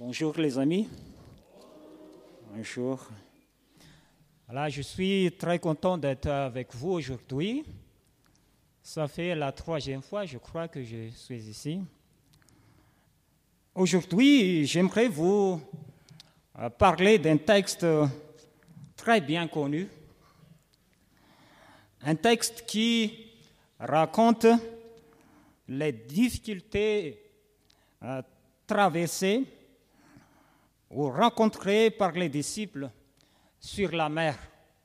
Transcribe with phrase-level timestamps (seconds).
[0.00, 0.88] Bonjour les amis.
[2.54, 3.04] Bonjour.
[4.68, 7.64] Je suis très content d'être avec vous aujourd'hui.
[8.80, 11.80] Ça fait la troisième fois, je crois, que je suis ici.
[13.74, 15.60] Aujourd'hui, j'aimerais vous
[16.60, 17.84] euh, parler d'un texte
[18.94, 19.88] très bien connu.
[22.02, 23.32] Un texte qui
[23.80, 24.46] raconte
[25.66, 27.20] les difficultés
[28.04, 28.22] euh,
[28.64, 29.57] traversées
[30.90, 32.90] ou rencontrées par les disciples
[33.60, 34.38] sur la mer.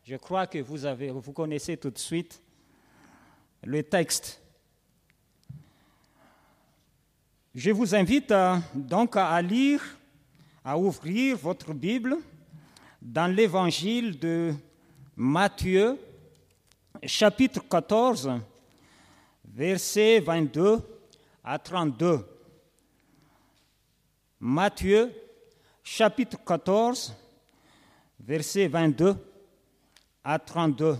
[0.03, 2.41] Je crois que vous, avez, vous connaissez tout de suite
[3.63, 4.41] le texte.
[7.55, 9.81] Je vous invite à, donc à lire,
[10.65, 12.17] à ouvrir votre Bible
[13.01, 14.53] dans l'évangile de
[15.15, 15.99] Matthieu,
[17.03, 18.31] chapitre 14,
[19.45, 20.79] versets 22
[21.43, 22.25] à 32.
[24.39, 25.13] Matthieu,
[25.83, 27.13] chapitre 14,
[28.21, 29.15] versets 22
[30.23, 30.97] à 32.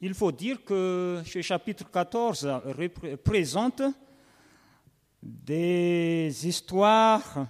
[0.00, 2.44] Il faut dire que ce chapitre 14
[2.78, 3.82] représente
[5.22, 7.46] des histoires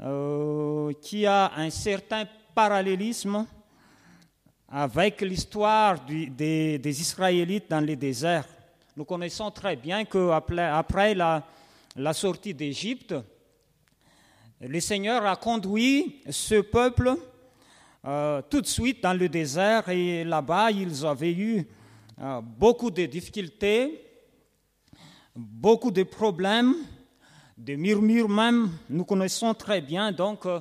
[0.00, 3.46] euh, qui a un certain parallélisme
[4.68, 8.48] avec l'histoire des, Israélites dans les déserts.
[8.96, 11.46] Nous connaissons très bien qu'après après la,
[11.94, 13.14] la sortie d'Égypte,
[14.60, 17.14] le Seigneur a conduit ce peuple
[18.06, 21.66] euh, tout de suite dans le désert et là-bas, ils avaient eu
[22.20, 24.00] euh, beaucoup de difficultés,
[25.34, 26.74] beaucoup de problèmes,
[27.58, 28.70] des murmures même.
[28.88, 30.60] Nous connaissons très bien donc euh,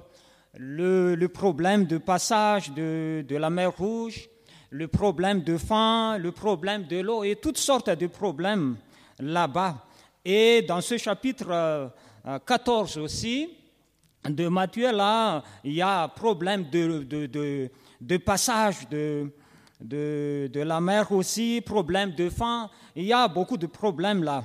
[0.58, 4.30] le, problème de passage de, de, la mer Rouge,
[4.70, 8.78] le problème de faim, le problème de l'eau et toutes sortes de problèmes
[9.20, 9.86] là-bas.
[10.24, 11.92] Et dans ce chapitre
[12.46, 13.50] 14 aussi,
[14.30, 17.70] de Matthieu, là, il y a problème de, de, de,
[18.02, 19.32] de passage de,
[19.80, 22.70] de, de, la mer aussi, problème de faim.
[22.96, 24.44] Il y a beaucoup de problèmes là.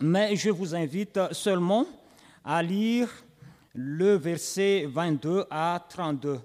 [0.00, 1.86] Mais je vous invite seulement
[2.44, 3.08] à lire
[3.74, 6.40] le verset 22 à 32.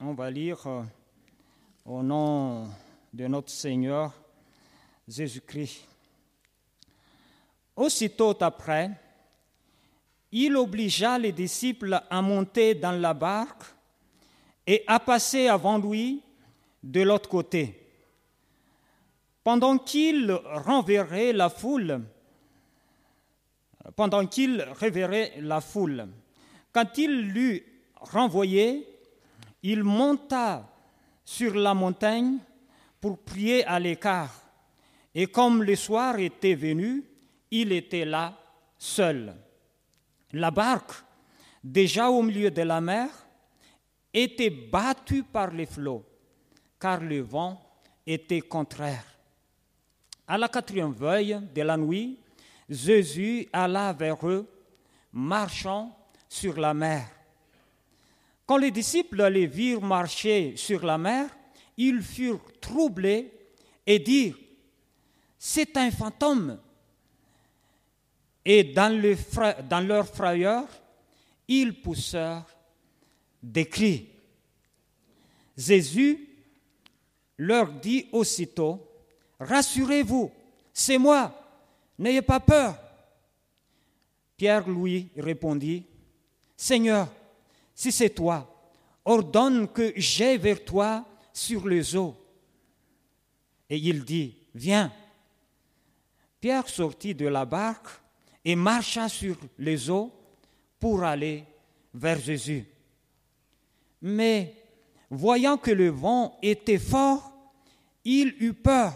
[0.00, 0.82] On va lire euh,
[1.86, 2.68] au nom
[3.12, 4.12] de notre Seigneur
[5.08, 5.86] Jésus-Christ.
[7.76, 8.90] Aussitôt après,
[10.30, 13.64] il obligea les disciples à monter dans la barque
[14.66, 16.22] et à passer avant lui
[16.82, 17.80] de l'autre côté.
[19.42, 22.02] Pendant qu'il renverrait la foule,
[23.96, 26.06] pendant qu'il révérait la foule,
[26.72, 27.64] quand il l'eut
[27.96, 28.86] renvoyé,
[29.62, 30.68] il monta
[31.24, 32.38] sur la montagne
[33.00, 34.34] pour prier à l'écart.
[35.14, 37.04] Et comme le soir était venu,
[37.50, 38.36] il était là
[38.76, 39.34] seul.
[40.32, 40.92] La barque,
[41.62, 43.08] déjà au milieu de la mer,
[44.12, 46.04] était battue par les flots,
[46.80, 47.60] car le vent
[48.06, 49.04] était contraire.
[50.26, 52.18] À la quatrième veille de la nuit,
[52.68, 54.46] Jésus alla vers eux,
[55.12, 55.96] marchant
[56.28, 57.08] sur la mer.
[58.46, 61.28] Quand les disciples les virent marcher sur la mer,
[61.76, 63.32] ils furent troublés
[63.86, 64.38] et dirent,
[65.38, 66.58] C'est un fantôme
[68.44, 69.16] et dans, le
[69.68, 70.66] dans leur frayeur,
[71.48, 72.44] ils poussèrent
[73.42, 74.08] des cris.
[75.56, 76.28] Jésus
[77.38, 78.86] leur dit aussitôt,
[79.40, 80.30] Rassurez-vous,
[80.72, 81.43] c'est moi,
[81.98, 82.76] n'ayez pas peur.
[84.36, 85.86] Pierre lui répondit,
[86.56, 87.08] Seigneur,
[87.74, 88.50] si c'est toi,
[89.04, 92.16] ordonne que j'aie vers toi sur les eaux.
[93.68, 94.92] Et il dit, Viens.
[96.40, 97.88] Pierre sortit de la barque
[98.44, 100.12] et marcha sur les eaux
[100.78, 101.44] pour aller
[101.92, 102.66] vers Jésus.
[104.02, 104.54] Mais
[105.10, 107.32] voyant que le vent était fort,
[108.04, 108.92] il eut peur.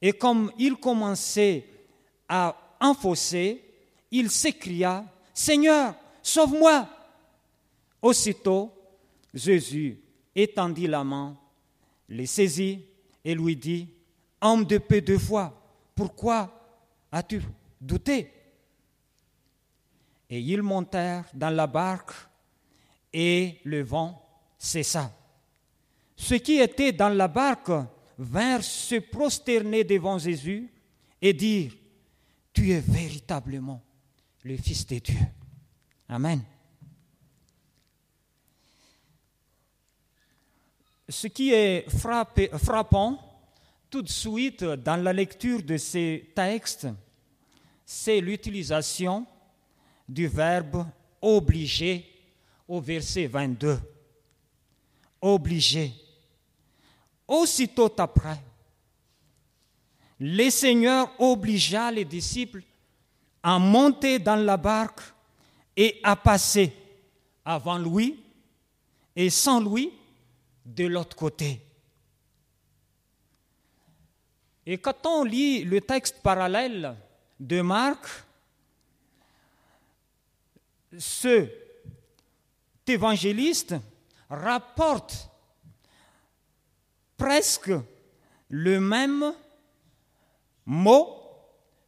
[0.00, 1.66] Et comme il commençait
[2.30, 3.62] à enfoncer,
[4.12, 5.04] il s'écria,
[5.34, 6.88] Seigneur, sauve-moi.
[8.00, 8.72] Aussitôt,
[9.34, 10.00] Jésus
[10.34, 11.36] étendit la main,
[12.08, 12.86] les saisit
[13.24, 13.88] et lui dit,
[14.40, 15.52] Homme de peu de foi,
[15.94, 16.50] pourquoi
[17.10, 17.42] as-tu
[17.80, 18.32] douté?
[20.30, 22.12] Et ils montèrent dans la barque
[23.12, 24.24] et le vent
[24.56, 25.12] cessa.
[26.14, 27.72] Ceux qui étaient dans la barque
[28.16, 30.70] vinrent se prosterner devant Jésus
[31.20, 31.72] et dire,
[32.52, 33.82] Tu es véritablement
[34.42, 35.18] le Fils de Dieu.
[36.08, 36.42] Amen.
[41.10, 43.18] ce qui est frappant
[43.90, 46.86] tout de suite dans la lecture de ces textes,
[47.84, 49.26] c'est l'utilisation
[50.08, 50.86] du verbe
[51.20, 52.06] obligé
[52.68, 53.78] au verset 22.
[55.20, 55.92] Obligé.
[57.26, 58.40] Aussitôt après,
[60.20, 62.62] le Seigneur obligea les disciples
[63.42, 65.00] à monter dans la barque
[65.74, 66.72] et à passer
[67.42, 68.22] avant lui
[69.16, 69.90] et sans lui
[70.64, 71.62] de l'autre côté.
[74.66, 76.94] Et quand on lit le texte parallèle
[77.40, 78.06] de Marc,
[80.98, 81.48] ce
[82.86, 83.74] évangéliste
[84.28, 85.30] rapporte
[87.16, 87.72] presque
[88.48, 89.32] le même
[90.70, 91.16] mot,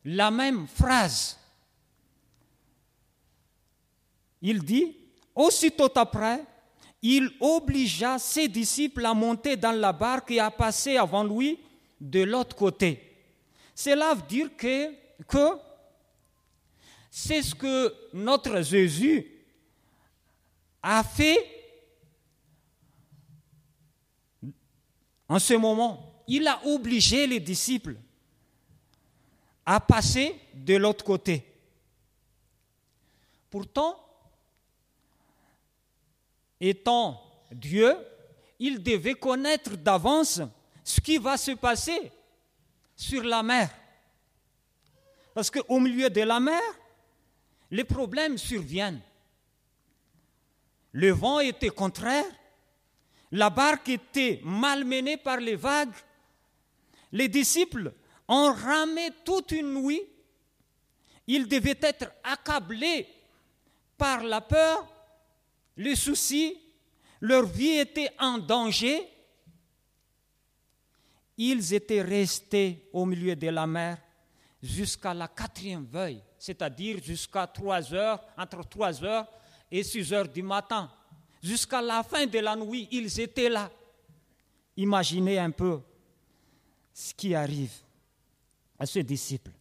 [0.05, 1.39] la même phrase.
[4.41, 4.97] Il dit,
[5.37, 6.45] aussitôt après,
[7.01, 11.61] il obligea ses disciples à monter dans la barque et à passer avant lui
[12.01, 13.01] de l'autre côté.
[13.73, 14.93] Cela veut dire que,
[15.29, 15.59] que
[17.09, 19.31] c'est ce que notre Jésus
[20.83, 21.39] a fait
[25.29, 26.25] en ce moment.
[26.27, 27.97] Il a obligé les disciples
[29.65, 31.45] à passer de l'autre côté.
[33.51, 33.99] Pourtant,
[36.61, 37.97] étant Dieu,
[38.59, 40.41] il devait connaître d'avance
[40.85, 42.13] ce qui va se passer
[42.97, 43.71] sur la mer.
[45.35, 46.61] Parce qu'au milieu de la mer,
[47.71, 49.01] les problèmes surviennent.
[50.93, 52.25] Le vent était contraire,
[53.31, 55.95] la barque était malmenée par les vagues,
[57.13, 57.93] les disciples
[58.29, 60.03] ont ramé toute une nuit,
[61.27, 63.07] ils devaient être accablés
[63.97, 64.87] par la peur,
[65.77, 66.59] les soucis,
[67.21, 69.09] leur vie était en danger.
[71.37, 73.99] Ils étaient restés au milieu de la mer
[74.63, 79.27] jusqu'à la quatrième veille, c'est-à-dire jusqu'à 3 heures, entre 3 heures
[79.71, 80.91] et 6 heures du matin.
[81.43, 83.71] Jusqu'à la fin de la nuit, ils étaient là.
[84.77, 85.81] Imaginez un peu
[86.93, 87.73] ce qui arrive
[88.83, 89.53] à ce disciple.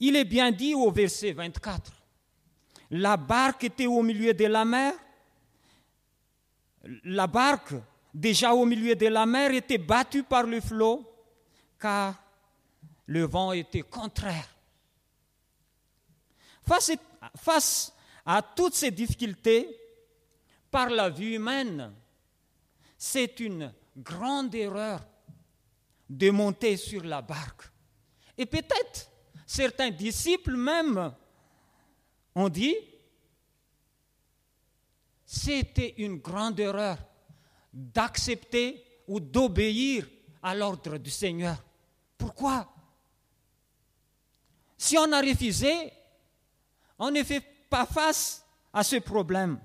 [0.00, 1.92] Il est bien dit au verset 24,
[2.90, 4.92] la barque était au milieu de la mer,
[7.04, 7.74] la barque
[8.12, 11.08] déjà au milieu de la mer était battue par le flot,
[11.78, 12.20] car
[13.06, 14.48] le vent était contraire.
[16.66, 17.92] Face,
[18.26, 19.68] à toutes ces difficultés,
[20.68, 21.94] par la vue humaine,
[22.98, 25.06] c'est une grande erreur
[26.10, 27.70] de monter sur la barque.
[28.36, 29.10] Et peut-être
[29.46, 31.14] certains disciples même
[32.34, 32.76] ont dit,
[35.24, 36.98] c'était une grande erreur
[37.72, 40.08] d'accepter ou d'obéir
[40.42, 41.62] à l'ordre du Seigneur.
[42.16, 42.72] Pourquoi?
[44.76, 45.92] Si on a refusé,
[46.98, 49.58] on ne fait pas face à ce problème.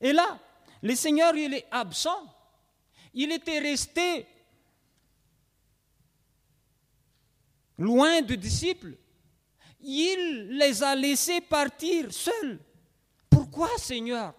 [0.00, 0.38] Et là,
[0.82, 2.34] le Seigneur, il est absent.
[3.14, 4.26] Il était resté
[7.82, 8.96] loin des disciples.
[9.80, 12.60] Il les a laissés partir seuls.
[13.28, 14.32] Pourquoi, Seigneur?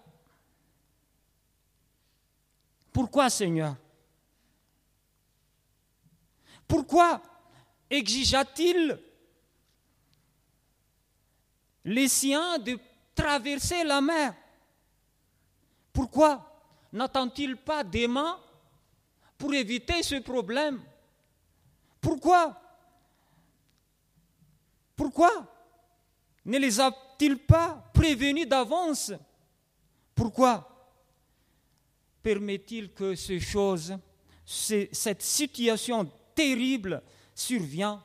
[2.94, 3.76] Pourquoi, Seigneur?
[6.68, 7.22] Pourquoi
[7.90, 9.00] exigea-t-il
[11.86, 12.80] les siens de
[13.14, 14.34] traverser la mer?
[15.92, 16.64] Pourquoi
[16.94, 18.40] n'attend-il pas des mains
[19.38, 20.82] pour éviter ce problème?
[22.00, 22.63] Pourquoi
[24.96, 25.32] Pourquoi
[26.46, 29.14] ne les a-t-il pas prévenus d'avance?
[30.14, 30.70] Pourquoi
[32.22, 33.98] permet-il que ces choses,
[34.46, 37.02] cette situation terrible
[37.34, 38.04] survient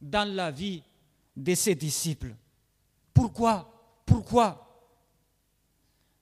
[0.00, 0.82] dans la vie
[1.36, 2.34] de ses disciples?
[3.12, 3.68] Pourquoi?
[4.06, 4.68] Pourquoi?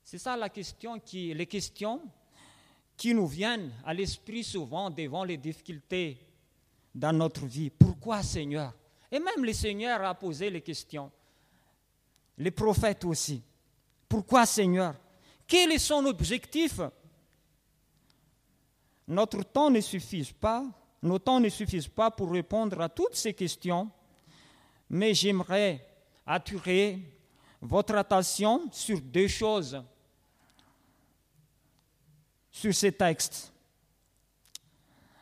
[0.03, 2.01] C'est ça la question qui, les questions
[2.97, 6.17] qui nous viennent à l'esprit souvent devant les difficultés
[6.93, 7.69] dans notre vie.
[7.69, 8.73] Pourquoi Seigneur?
[9.11, 11.11] Et même le Seigneur a posé les questions.
[12.37, 13.41] Les prophètes aussi.
[14.07, 14.95] Pourquoi Seigneur?
[15.45, 16.79] Quel est son objectif?
[19.07, 20.65] Notre temps ne suffit pas,
[21.01, 23.89] nos temps ne suffisent pas pour répondre à toutes ces questions,
[24.89, 25.85] mais j'aimerais
[26.25, 26.99] attirer
[27.61, 29.83] votre attention sur deux choses
[32.51, 33.51] sur ces textes.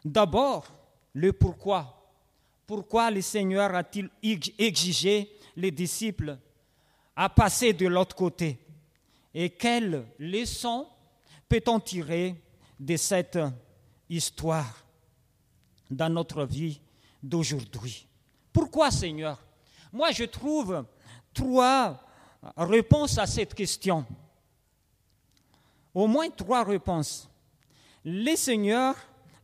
[0.03, 0.65] D'abord,
[1.13, 1.98] le pourquoi.
[2.69, 4.11] Pourquoi le Seigneur a-t-il
[4.59, 6.38] exigé les disciples
[7.15, 8.59] à passer de l'autre côté?
[9.33, 10.85] Et quelles leçons
[11.47, 12.35] peut-on tirer
[12.79, 13.39] de cette
[14.07, 14.85] histoire
[15.89, 16.79] dans notre vie
[17.23, 18.05] d'aujourd'hui?
[18.53, 19.43] Pourquoi, Seigneur?
[19.91, 20.85] Moi, je trouve
[21.33, 21.99] trois
[22.55, 24.05] réponses à cette question.
[25.91, 27.27] Au moins trois réponses.
[28.05, 28.95] Le Seigneur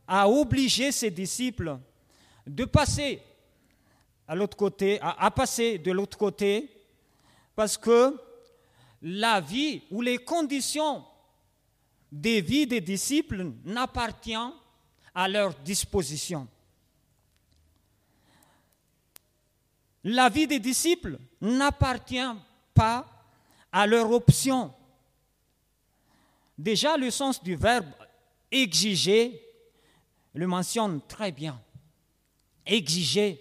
[0.06, 1.76] a obligé ses disciples
[2.46, 3.22] de passer
[4.28, 6.70] à l'autre côté, à, passer de l'autre côté,
[7.54, 8.16] parce que
[9.02, 11.04] la vie ou les conditions
[12.10, 14.52] des vies des disciples n'appartiennent
[15.14, 16.46] à leur disposition.
[20.04, 22.32] La vie des disciples n'appartient
[22.74, 23.06] pas
[23.72, 24.72] à leur option.
[26.56, 27.90] Déjà, le sens du verbe
[28.50, 29.42] exiger
[30.32, 31.60] le mentionne très bien.
[32.66, 33.40] Exiger,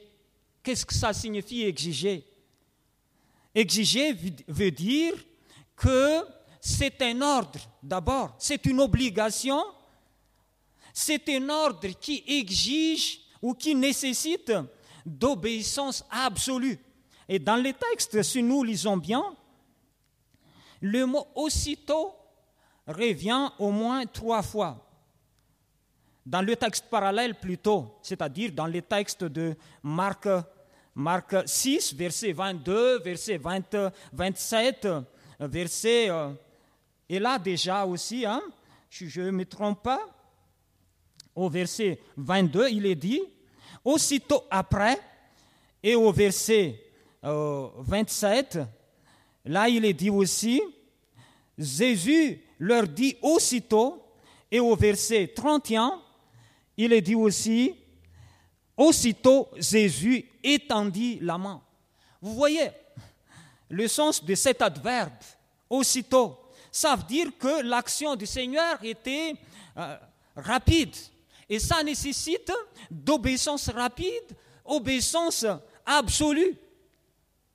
[0.61, 2.25] qu'est-ce que ça signifie exiger?
[3.53, 4.13] Exiger
[4.47, 5.13] veut dire
[5.75, 6.21] que
[6.61, 9.61] c'est un ordre d'abord, c'est une obligation,
[10.93, 14.51] c'est un ordre qui exige ou qui nécessite
[15.05, 16.79] d'obéissance absolue.
[17.27, 19.35] Et dans les textes, si nous lisons bien,
[20.81, 22.13] le mot aussitôt
[22.87, 24.84] revient au moins trois fois.
[26.25, 30.27] Dans le texte parallèle plutôt, c'est-à-dire dans les textes de Marc,
[30.95, 34.87] Marc 6, verset 22, verset 27,
[35.39, 36.09] verset...
[36.09, 36.33] Euh,
[37.07, 38.41] et là déjà aussi, hein,
[38.89, 40.01] je ne me trompe pas,
[41.35, 43.21] au verset 22, il est dit,
[43.83, 44.99] aussitôt après,
[45.83, 46.81] et au verset
[47.21, 48.65] 27, euh,
[49.45, 50.61] là il est dit aussi,
[51.55, 54.01] Jésus leur dit aussitôt,
[54.49, 56.01] et au verset 31,
[56.77, 57.75] il est dit aussi,
[58.75, 61.61] aussitôt Jésus étendit la main.
[62.21, 62.69] Vous voyez
[63.69, 65.13] le sens de cet adverbe,
[65.69, 66.37] aussitôt.
[66.71, 69.33] Ça veut dire que l'action du Seigneur était
[69.77, 69.97] euh,
[70.35, 70.95] rapide.
[71.47, 72.51] Et ça nécessite
[72.89, 75.45] d'obéissance rapide, obéissance
[75.85, 76.57] absolue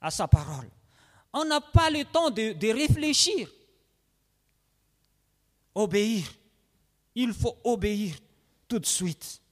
[0.00, 0.68] à sa parole.
[1.32, 3.48] On n'a pas le temps de, de réfléchir.
[5.74, 6.24] Obéir.
[7.14, 8.14] Il faut obéir
[8.70, 9.42] tout de suite.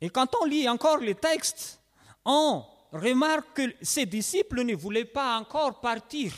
[0.00, 1.80] Et quand on lit encore les textes,
[2.24, 6.32] on remarque que ses disciples ne voulaient pas encore partir.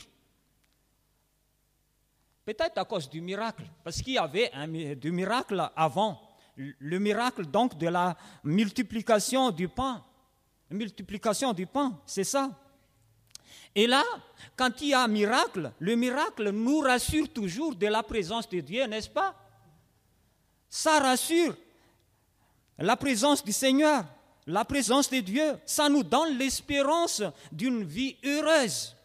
[2.44, 6.20] Peut-être à cause du miracle, parce qu'il y avait un, du miracle avant,
[6.56, 8.14] le miracle donc de la
[8.44, 10.04] multiplication du pain.
[10.68, 12.50] Multiplication du pain, c'est ça.
[13.74, 14.02] Et là,
[14.56, 18.60] quand il y a un miracle, le miracle nous rassure toujours de la présence de
[18.60, 19.41] Dieu, n'est-ce pas?
[20.74, 21.54] Ça rassure
[22.78, 24.06] la présence du Seigneur,
[24.46, 25.58] la présence de Dieu.
[25.66, 28.96] Ça nous donne l'espérance d'une vie heureuse.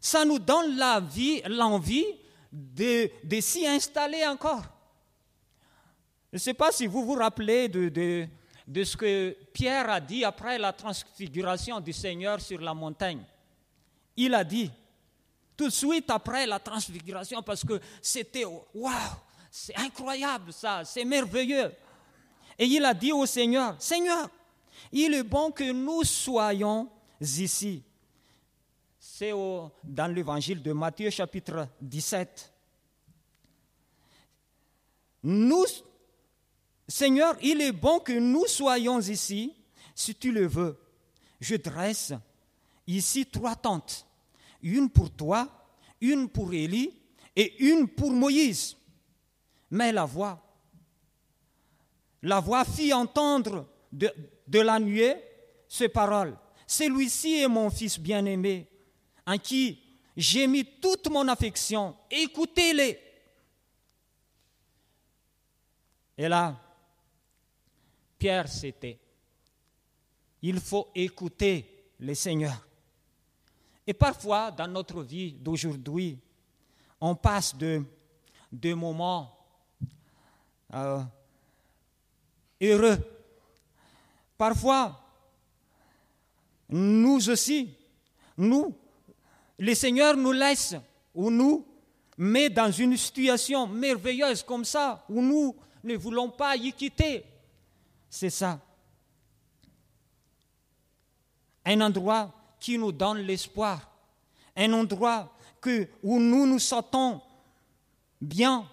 [0.00, 2.04] Ça nous donne la vie, l'envie
[2.50, 3.08] de,
[3.40, 4.64] s'y installer encore.
[6.32, 8.26] Je ne sais pas si vous vous rappelez de,
[8.66, 13.22] de ce que Pierre a dit après la transfiguration du Seigneur sur la montagne.
[14.16, 14.68] Il a dit,
[15.56, 18.92] tout de suite après la transfiguration, parce que c'était, waouh,
[19.50, 21.72] c'est incroyable ça, c'est merveilleux.
[22.58, 24.28] Et il a dit au Seigneur, Seigneur,
[24.92, 26.88] il est bon que nous soyons
[27.20, 27.82] ici.
[28.98, 29.32] C'est
[29.84, 32.52] dans l'évangile de Matthieu chapitre 17.
[35.24, 35.64] Nous,
[36.86, 39.54] Seigneur, il est bon que nous soyons ici,
[39.94, 40.78] si tu le veux.
[41.40, 42.12] Je dresse
[42.86, 44.06] ici trois tentes,
[44.62, 45.48] une pour toi,
[46.00, 46.92] une pour Élie
[47.36, 48.77] et une pour Moïse.
[49.70, 50.40] Mais la voix,
[52.22, 54.10] la voix fit entendre de,
[54.60, 55.16] la nuée
[55.68, 56.36] ces paroles.
[56.66, 58.66] Celui-ci est mon fils bien-aimé,
[59.26, 59.80] en qui
[60.16, 61.94] j'ai mis toute mon affection.
[62.10, 62.98] Écoutez-les.
[66.16, 66.56] Et là,
[68.18, 68.98] Pierre c'était.
[70.42, 72.66] Il faut écouter le Seigneur.
[73.86, 76.18] Et parfois, dans notre vie d'aujourd'hui,
[77.00, 79.37] on passe de moments
[80.74, 81.00] euh,
[82.60, 82.98] heureux.
[84.36, 85.00] Parfois,
[86.68, 87.74] nous aussi,
[88.36, 88.74] nous,
[89.58, 90.76] le Seigneur nous laisse
[91.14, 91.66] ou nous
[92.16, 97.24] met dans une situation merveilleuse comme ça, où nous ne voulons pas y quitter.
[98.10, 98.60] C'est ça.
[101.64, 103.90] Un endroit qui nous donne l'espoir.
[104.56, 107.20] Un endroit que, où nous nous sentons
[108.20, 108.68] bien.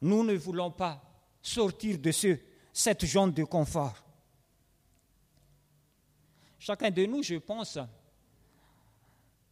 [0.00, 1.02] Nous ne voulons pas
[1.42, 2.38] sortir de ce,
[2.72, 3.94] cette zone de confort.
[6.58, 7.78] Chacun de nous, je pense,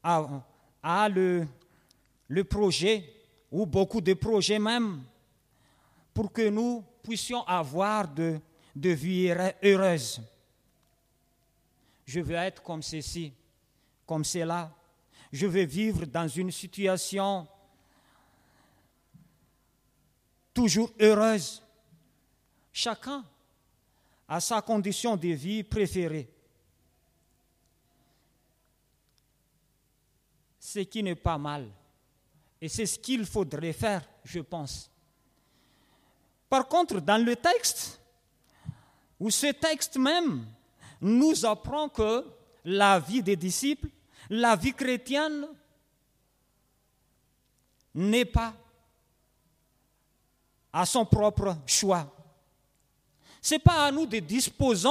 [0.02, 1.46] a, le,
[2.28, 3.12] le projet
[3.50, 5.02] ou beaucoup de projets même,
[6.12, 8.40] pour que nous puissions avoir de,
[8.74, 10.20] de vie heureuse.
[12.04, 13.32] Je veux être comme ceci,
[14.06, 14.74] comme cela.
[15.32, 17.46] Je veux vivre dans une situation
[20.58, 21.62] toujours heureuse.
[22.72, 23.24] Chacun
[24.26, 26.28] a sa condition de vie préférée.
[30.58, 31.68] Ce qui n'est pas mal.
[32.60, 34.90] Et c'est ce qu'il faudrait faire, je pense.
[36.48, 38.00] Par contre, dans le texte,
[39.20, 40.44] où ce texte même
[41.00, 42.26] nous apprend que
[42.64, 43.90] la vie des disciples,
[44.28, 45.46] la vie chrétienne,
[47.94, 48.52] n'est pas
[50.78, 52.08] à son propre choix.
[53.42, 54.88] Ce n'est pas à nous de disposer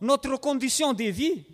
[0.00, 1.44] notre condition de vie.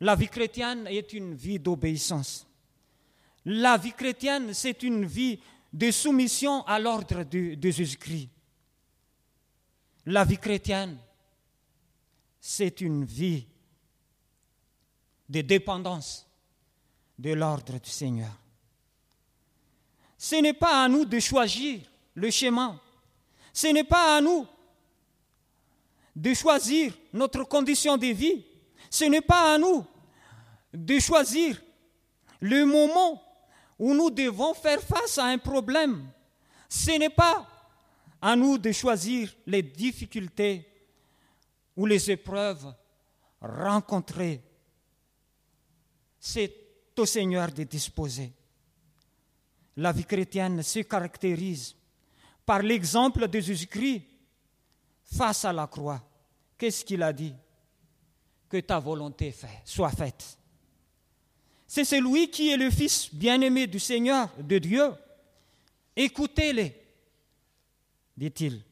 [0.00, 2.46] La vie chrétienne est une vie d'obéissance.
[3.46, 5.40] La vie chrétienne, c'est une vie
[5.72, 8.28] de soumission à l'ordre de, de Jésus-Christ.
[10.04, 10.98] La vie chrétienne,
[12.38, 13.46] c'est une vie
[15.26, 16.28] de dépendance
[17.18, 18.36] de l'ordre du Seigneur.
[20.22, 21.80] Ce n'est pas à nous de choisir
[22.14, 22.78] le chemin.
[23.54, 24.46] Ce n'est pas à nous
[26.14, 28.44] de choisir notre condition de vie.
[28.90, 29.82] Ce n'est pas à nous
[30.74, 31.62] de choisir
[32.38, 33.22] le moment
[33.78, 36.06] où nous devons faire face à un problème.
[36.68, 37.48] Ce n'est pas
[38.20, 40.68] à nous de choisir les difficultés
[41.74, 42.74] ou les épreuves
[43.40, 44.42] rencontrées.
[46.18, 46.54] C'est
[46.98, 48.34] au Seigneur de disposer.
[49.80, 51.74] La vie chrétienne se caractérise
[52.44, 54.02] par l'exemple de Jésus-Christ
[55.04, 56.02] face à la croix.
[56.58, 57.32] Qu'est-ce qu'il a dit?
[58.46, 59.34] Que ta volonté
[59.64, 60.36] soit faite.
[61.66, 64.92] C'est celui qui est le Fils bien-aimé du Seigneur, de Dieu.
[65.96, 66.78] Écoutez-les,
[68.14, 68.62] dit-il.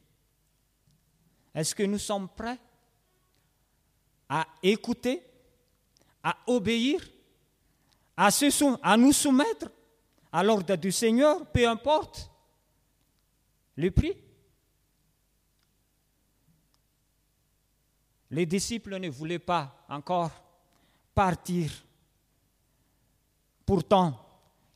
[1.54, 2.58] Est-ce que nous sommes prêts
[4.28, 5.22] à écouter,
[6.22, 7.00] à obéir,
[8.14, 8.28] à,
[8.82, 9.70] à nous soumettre
[10.32, 12.30] à l'ordre du Seigneur, peu importe
[13.76, 14.16] le prix.
[18.30, 20.30] Les disciples ne voulaient pas encore
[21.14, 21.70] partir.
[23.64, 24.18] Pourtant,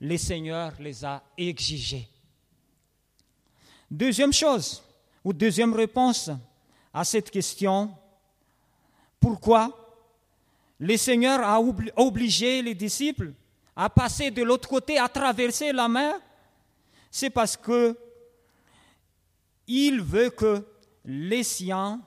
[0.01, 2.09] le Seigneur les a exigés.
[3.91, 4.83] Deuxième chose,
[5.23, 6.31] ou deuxième réponse
[6.95, 7.95] à cette question,
[9.21, 9.79] pourquoi
[10.79, 13.33] le Seigneur a obligé les disciples
[13.75, 16.15] à passer de l'autre côté, à traverser la mer,
[17.11, 17.97] c'est parce que
[19.67, 20.65] il veut que
[21.05, 22.01] les siens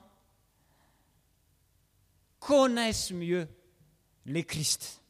[2.38, 3.48] connaissent mieux
[4.24, 5.02] les Christ.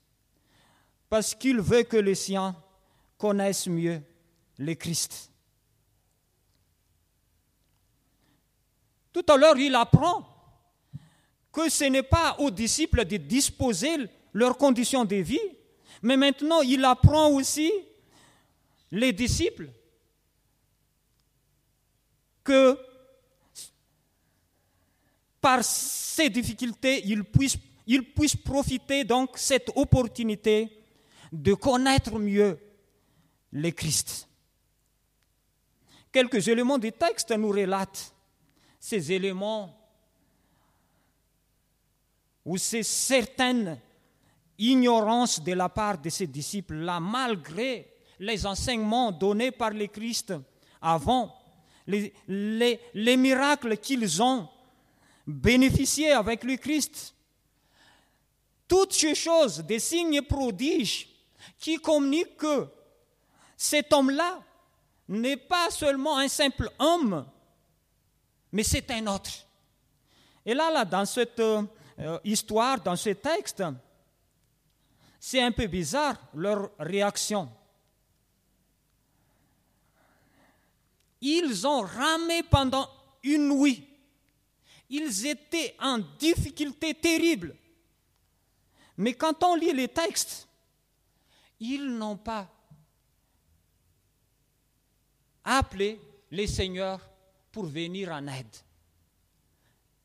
[1.08, 2.56] Parce qu'il veut que les siens
[3.18, 4.00] connaissent mieux
[4.58, 5.30] les Christ.
[9.12, 10.26] Tout à l'heure, il apprend
[11.52, 13.96] que ce n'est pas aux disciples de disposer
[14.34, 15.40] leurs conditions de vie,
[16.02, 17.72] mais maintenant il apprend aussi
[18.90, 19.70] les disciples
[22.44, 22.78] que
[25.40, 30.76] par ces difficultés, ils puissent, ils puissent profiter donc cette opportunité
[31.32, 32.58] de connaître mieux
[33.52, 34.28] le Christ.
[36.10, 38.12] Quelques éléments du texte nous relatent
[38.80, 39.76] ces éléments
[42.44, 43.78] ou ces certaines
[44.58, 50.32] ignorance de la part de ses disciples-là, malgré les enseignements donnés par le Christ
[50.80, 51.34] avant,
[51.86, 52.12] les,
[52.94, 54.48] les, miracles qu'ils ont
[55.26, 57.14] bénéficiés avec le Christ.
[58.66, 61.08] Toutes ces choses, des signes prodiges
[61.58, 62.66] qui communiquent que
[63.56, 64.40] cet homme-là
[65.08, 67.26] n'est pas seulement un simple homme,
[68.50, 69.30] mais c'est un autre.
[70.44, 71.62] Et là, là dans cette euh,
[72.24, 73.62] histoire, dans ce texte,
[75.18, 77.50] c'est un peu bizarre leur réaction.
[81.20, 82.88] Ils ont ramé pendant
[83.22, 83.86] une nuit.
[84.88, 87.56] Ils étaient en difficulté terrible.
[88.96, 90.46] Mais quand on lit les textes,
[91.58, 92.48] ils n'ont pas
[95.44, 96.00] appelé
[96.30, 97.00] les seigneurs
[97.50, 98.56] pour venir en aide.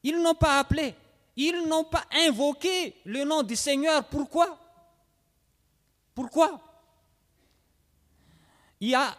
[0.04, 0.96] Ils n'ont pas appelé,
[1.36, 4.04] ils n'ont pas invoqué le nom du Seigneur.
[4.06, 4.58] Pourquoi?
[6.14, 6.60] Pourquoi?
[8.80, 9.16] Il y a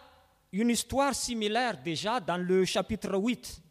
[0.51, 3.61] une histoire similaire déjà dans le chapitre 8.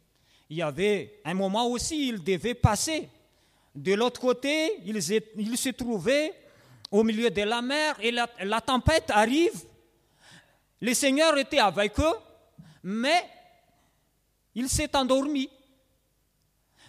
[0.49, 3.09] Il y avait un moment aussi, ils devaient passer.
[3.73, 6.33] De l'autre côté, ils, se trouvaient
[6.91, 9.53] au milieu de la mer et la, tempête arrive.
[10.81, 12.15] Le Seigneur était avec eux,
[12.83, 13.23] mais
[14.53, 15.49] il s'est endormi.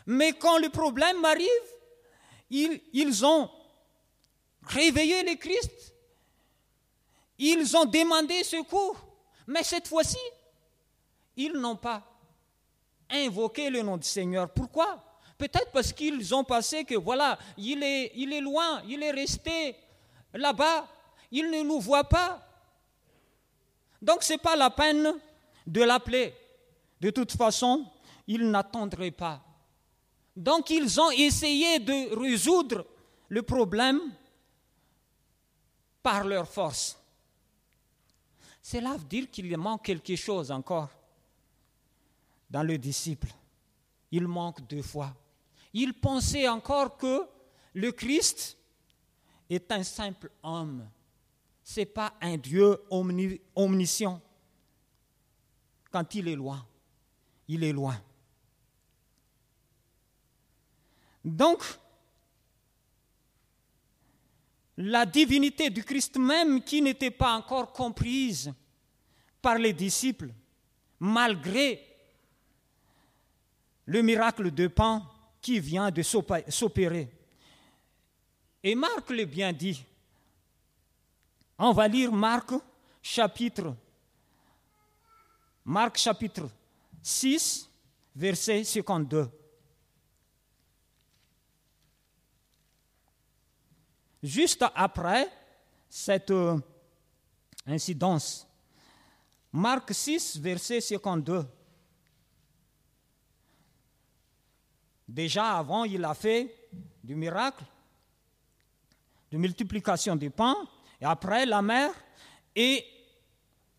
[0.06, 1.48] Mais quand le problème arrive,
[2.50, 3.48] ils, ils ont
[4.64, 5.93] réveillé le Christ.
[7.46, 8.96] Ils ont demandé secours.
[9.46, 10.16] Mais cette fois-ci,
[11.36, 12.02] ils n'ont pas
[13.10, 14.48] invoqué le nom du Seigneur.
[14.48, 15.04] Pourquoi?
[15.36, 19.76] Peut-être parce qu'ils ont pensé que voilà, il est, il est loin, il est resté
[20.32, 20.88] là-bas,
[21.30, 22.40] il ne nous voit pas.
[24.00, 25.12] Donc ce n'est pas la peine
[25.66, 26.34] de l'appeler.
[26.98, 27.84] De toute façon,
[28.26, 29.42] il n'attendrait pas.
[30.34, 32.86] Donc ils ont essayé de résoudre
[33.28, 34.00] le problème
[36.02, 37.03] par leur force.
[38.64, 40.88] Cela veut dire qu'il manque quelque chose encore
[42.48, 43.28] dans le disciple.
[44.10, 45.14] Il manque deux fois.
[45.74, 47.28] Il pensait encore que
[47.74, 48.56] le Christ
[49.50, 50.88] est un simple homme.
[51.62, 52.82] Ce n'est pas un Dieu
[53.54, 54.18] omniscient.
[55.90, 56.66] Quand il est loin,
[57.46, 58.00] il est loin.
[61.22, 61.62] Donc,
[64.76, 68.52] la divinité du Christ même qui n'était pas encore comprise
[69.40, 70.30] par les disciples,
[70.98, 71.80] malgré
[73.86, 75.06] le miracle de pain
[75.40, 77.10] qui vient de s'opérer.
[78.62, 79.84] Et Marc l'a bien dit.
[81.58, 82.52] On va lire Marc
[83.02, 83.76] chapitre
[85.64, 86.48] Marc chapitre
[87.02, 87.70] 6
[88.14, 89.30] verset 52.
[94.24, 95.30] Juste après
[95.86, 96.58] cette euh,
[97.66, 98.46] incidence,
[99.52, 101.44] Marc 6 verset 52.
[105.06, 106.70] Déjà avant, il a fait
[107.02, 107.62] du miracle,
[109.30, 110.56] de multiplication du pain,
[110.98, 111.90] et après la mer.
[112.56, 112.82] Et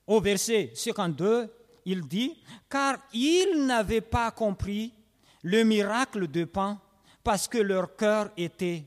[0.06, 1.52] au verset 52,
[1.86, 4.94] il dit, car ils n'avaient pas compris
[5.42, 6.80] le miracle du pain
[7.24, 8.86] parce que leur cœur était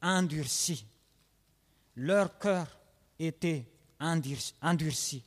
[0.00, 0.86] endurci.
[1.96, 2.66] Leur cœur
[3.18, 3.66] était
[4.00, 5.22] endurci.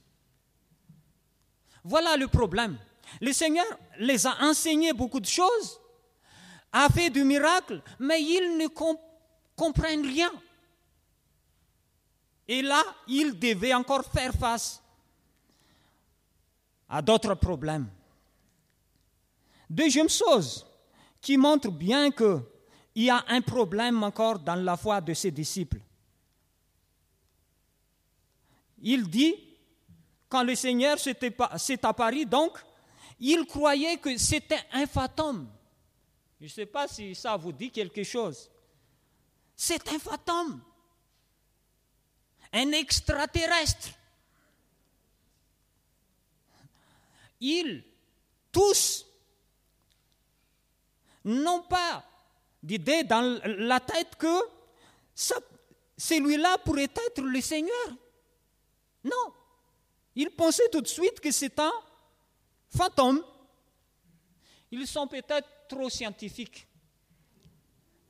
[1.84, 2.78] Voilà le problème.
[3.22, 3.66] Le Seigneur
[4.00, 5.80] les a enseigné beaucoup de choses,
[6.72, 8.68] a fait du miracle, mais ils ne
[9.56, 10.32] comprennent rien.
[12.48, 14.82] Et là, ils devaient encore faire face
[16.90, 17.88] à d'autres problèmes.
[19.70, 20.66] Deuxième chose
[21.22, 22.44] qui montre bien qu'il
[22.96, 25.80] y a un problème encore dans la foi de ses disciples.
[28.82, 29.36] Il dit,
[30.30, 32.58] quand le Seigneur s'est apparu, donc,
[33.20, 35.50] il croyait que c'était un fantôme.
[36.40, 38.50] Je ne sais pas si ça vous dit quelque chose.
[39.56, 40.62] C'est un fantôme,
[42.52, 43.90] un extraterrestre.
[47.40, 47.84] Ils,
[48.52, 49.06] tous,
[51.24, 52.04] n'ont pas
[52.62, 54.42] d'idée dans la tête que
[55.98, 57.96] celui-là pourrait être le Seigneur.
[59.06, 59.34] Non.
[60.16, 61.72] Ils pensaient tout de suite que c'est un
[62.70, 63.24] fantôme.
[64.72, 66.68] Ils sont peut-être trop scientifiques.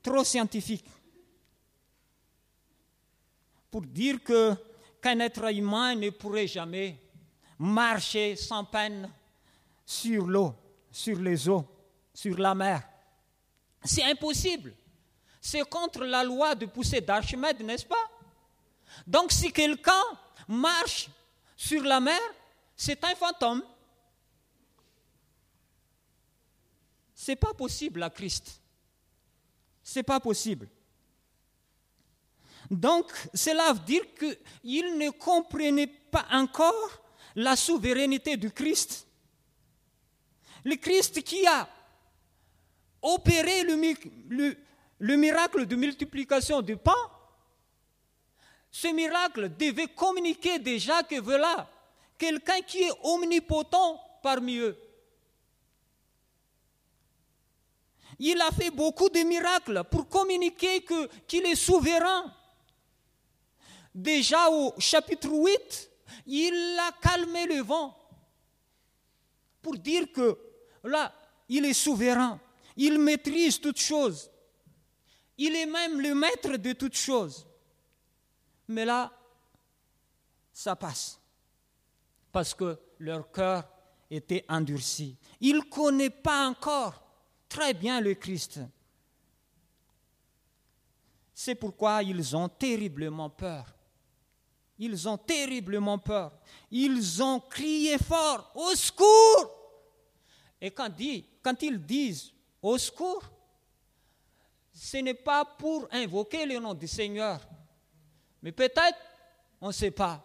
[0.01, 0.87] Trop scientifiques.
[3.69, 4.55] Pour dire que
[5.01, 6.97] qu'un être humain ne pourrait jamais
[7.59, 9.11] marcher sans peine
[9.85, 10.55] sur l'eau,
[10.91, 11.65] sur les eaux,
[12.13, 12.87] sur la mer.
[13.83, 14.73] C'est impossible.
[15.41, 18.09] C'est contre la loi de poussée d'Archimède, n'est-ce pas?
[19.05, 20.01] Donc si quelqu'un
[20.47, 21.09] marche
[21.55, 22.19] sur la mer,
[22.75, 23.63] c'est un fantôme.
[27.13, 28.61] C'est pas possible à Christ.
[29.81, 30.67] C'est pas possible.
[32.69, 37.03] Donc, cela veut dire qu'il ne comprenait pas encore
[37.35, 39.07] la souveraineté du Christ.
[40.63, 41.69] Le Christ qui a
[43.01, 44.57] opéré le,
[44.99, 46.93] le miracle de multiplication du pain
[48.75, 51.65] ce miracle devait communiquer déjà que voilà,
[52.17, 54.77] quelqu'un qui est omnipotent parmi eux.
[58.19, 62.33] Il a fait beaucoup de miracles pour communiquer que, qu'il est souverain.
[63.93, 65.89] Déjà au chapitre 8,
[66.27, 67.97] il a calmé le vent
[69.61, 70.37] pour dire que
[70.83, 71.13] là,
[71.47, 72.41] il est souverain,
[72.75, 74.29] il maîtrise toutes choses,
[75.37, 77.47] il est même le maître de toutes choses.
[78.67, 79.11] Mais là,
[80.51, 81.19] ça passe.
[82.31, 83.67] Parce que leur cœur
[84.09, 85.17] était endurci.
[85.39, 87.01] Ils ne connaissent pas encore
[87.47, 88.59] très bien le Christ.
[91.33, 93.65] C'est pourquoi ils ont terriblement peur.
[94.77, 96.31] Ils ont terriblement peur.
[96.71, 99.51] Ils ont crié fort, au secours.
[100.59, 100.91] Et quand,
[101.41, 103.23] quand ils disent au secours,
[104.73, 107.39] ce n'est pas pour invoquer le nom du Seigneur.
[108.45, 108.99] Mais peut-être,
[109.59, 110.23] on ne sait pas.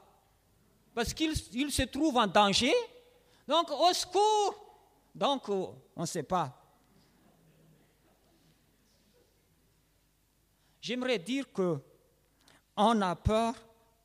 [0.94, 1.35] Parce qu'ils
[1.72, 2.74] se trouvent en danger.
[3.48, 4.54] Donc, au secours.
[5.14, 6.54] Donc, on ne sait pas.
[10.83, 11.78] J'aimerais dire que
[12.76, 13.54] on a peur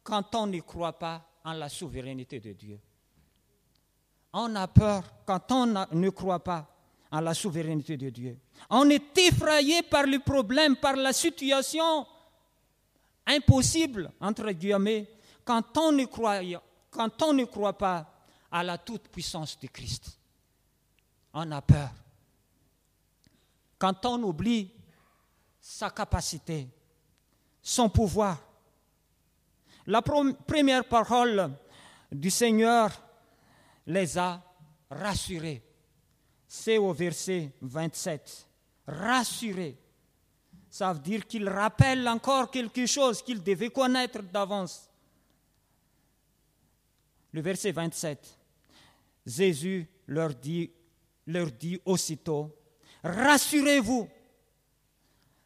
[0.02, 2.80] quand on ne croit pas en la souveraineté de Dieu.
[4.32, 6.74] On a peur quand on ne croit pas
[7.12, 8.40] en la souveraineté de Dieu.
[8.70, 12.08] On est effrayé par le problème, par la situation
[13.26, 15.10] impossible, entre guillemets,
[15.44, 16.42] quand on ne croit,
[16.90, 18.12] quand on ne croit pas
[18.52, 20.18] à la toute-puissance de Christ.
[21.34, 21.90] On a peur.
[23.78, 24.72] Quand on oublie
[25.60, 26.68] sa capacité,
[27.62, 28.38] son pouvoir.
[29.88, 31.52] La première parole
[32.12, 32.92] du Seigneur
[33.86, 34.42] les a
[34.90, 35.62] rassurés.
[36.48, 38.48] C'est au verset 27.
[38.88, 39.78] Rassurés.
[40.76, 44.90] Ça veut dire qu'il rappelle encore quelque chose qu'il devait connaître d'avance.
[47.32, 48.38] Le verset 27.
[49.26, 50.70] Jésus leur dit,
[51.28, 52.54] leur dit aussitôt,
[53.02, 54.10] Rassurez-vous,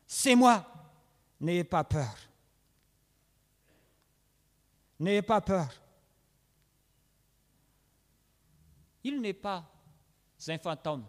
[0.08, 0.66] c'est moi.
[1.40, 2.18] N'ayez pas peur.
[5.00, 5.70] N'ayez pas peur.
[9.04, 9.64] Il n'est pas
[10.48, 11.06] un fantôme.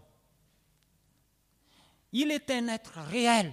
[2.12, 3.50] Il est un être réel.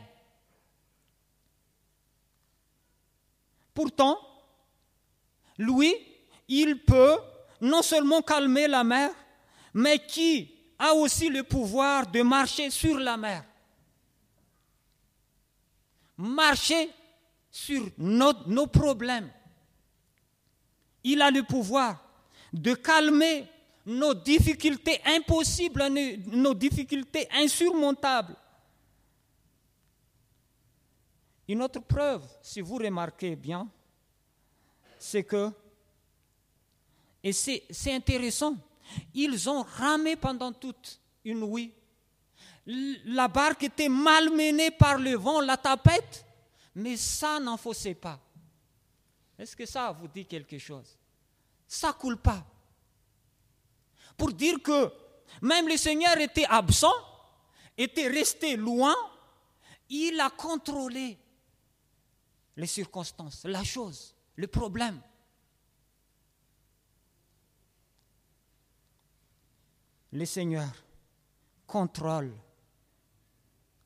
[3.78, 4.18] Pourtant,
[5.60, 5.94] lui,
[6.48, 7.18] il peut
[7.62, 9.12] non seulement calmer la mer,
[9.72, 13.44] mais qui a aussi le pouvoir de marcher sur la mer
[16.18, 16.90] marcher
[17.52, 19.32] sur nos, problèmes.
[21.04, 22.04] Il a le pouvoir
[22.52, 23.46] de calmer
[23.86, 25.86] nos difficultés impossibles,
[26.26, 28.36] nos difficultés insurmontables.
[31.48, 33.68] Une autre preuve, si vous remarquez bien,
[35.00, 35.52] c'est que,
[37.24, 38.56] et c'est intéressant,
[39.14, 41.74] ils ont ramé pendant toute une nuit
[42.68, 46.26] la barque était malmenée par le vent, la tapette,
[46.76, 48.20] mais ça n'en faussait pas.
[49.40, 50.98] Est-ce que ça vous dit quelque chose?
[51.68, 52.46] Ça coule pas.
[54.18, 54.92] Pour dire que
[55.42, 56.94] même le Seigneur était absent,
[57.78, 58.96] était resté loin,
[59.90, 61.18] il a contrôlé
[62.58, 65.00] les circonstances, la chose, le problème.
[70.12, 70.68] Le Seigneur
[71.68, 72.34] contrôle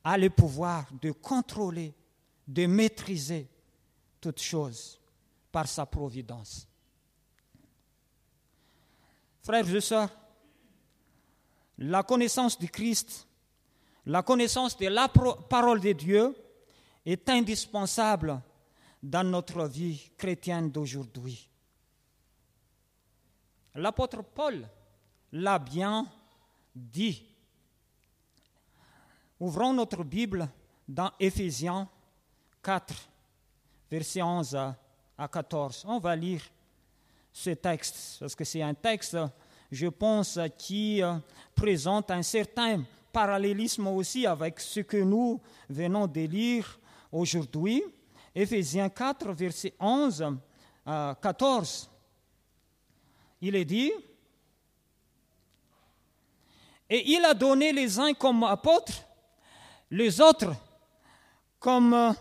[0.04, 1.94] a le pouvoir de contrôler,
[2.48, 3.48] de maîtriser
[4.22, 5.00] toutes choses
[5.52, 6.68] par sa providence.
[9.44, 10.10] Frères et sœurs,
[11.78, 13.28] la connaissance du Christ,
[14.06, 16.36] la connaissance de la parole de Dieu
[17.06, 18.42] est indispensable
[19.02, 21.50] dans notre vie chrétienne d'aujourd'hui.
[23.76, 24.68] L'apôtre Paul
[25.32, 26.08] l'a bien
[26.76, 27.26] dit
[29.40, 30.48] Ouvrons notre Bible
[30.88, 31.90] dans Éphésiens
[32.62, 32.94] 4,
[33.90, 34.56] versets 11
[35.18, 35.86] à 14.
[35.88, 36.44] On va lire
[37.34, 39.18] ce texte, parce que c'est un texte,
[39.72, 41.16] je pense, qui euh,
[41.56, 46.80] présente un certain parallélisme aussi avec ce que nous venons de lire
[47.12, 47.84] aujourd'hui.
[48.34, 50.38] Éphésiens 4, versets 11
[50.86, 51.90] à 14.
[53.42, 53.92] Il est dit,
[56.90, 59.04] et il a donné les uns comme apôtres,
[59.90, 60.54] les autres
[61.60, 62.12] comme euh,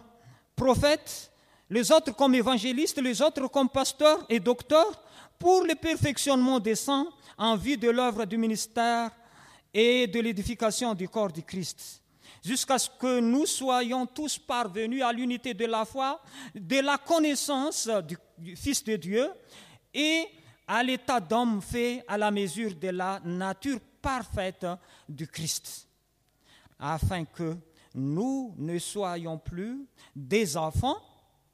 [0.55, 1.33] prophètes,
[1.69, 5.03] les autres comme évangélistes, les autres comme pasteurs et docteurs,
[5.39, 7.07] pour le perfectionnement des saints
[7.39, 9.11] en vue de l'œuvre du ministère
[9.73, 12.00] et de l'édification du corps du Christ,
[12.43, 16.21] jusqu'à ce que nous soyons tous parvenus à l'unité de la foi,
[16.55, 19.31] de la connaissance du, Fils de Dieu
[19.93, 20.27] et
[20.67, 24.67] à l'état d'homme fait à la mesure de la nature parfaite
[25.09, 25.87] du Christ
[26.79, 27.57] afin que
[27.95, 30.97] nous ne soyons plus des enfants,